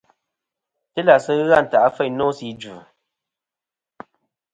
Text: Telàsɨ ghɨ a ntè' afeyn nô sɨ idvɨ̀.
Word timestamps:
Telàsɨ 0.93 1.31
ghɨ 1.47 1.53
a 1.57 1.59
ntè' 1.63 1.83
afeyn 1.87 2.13
nô 2.17 2.25
sɨ 2.37 2.45
idvɨ̀. 2.51 2.79